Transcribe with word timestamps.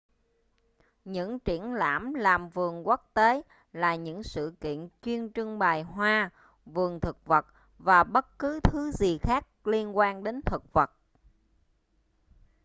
những 1.05 1.39
triển 1.39 1.73
lãm 1.73 2.13
làm 2.13 2.49
vườn 2.49 2.87
quốc 2.87 3.11
tế 3.13 3.41
là 3.73 3.95
những 3.95 4.23
sự 4.23 4.53
kiện 4.61 4.89
chuyên 5.01 5.33
trưng 5.33 5.59
bày 5.59 5.83
hoa 5.83 6.29
vườn 6.65 6.99
thực 6.99 7.25
vật 7.25 7.45
và 7.77 8.03
bất 8.03 8.39
cứ 8.39 8.59
thứ 8.63 8.91
gì 8.91 9.17
khác 9.21 9.45
liên 9.67 9.97
quan 9.97 10.23
đến 10.23 10.41
thực 10.41 10.73
vật 10.73 10.91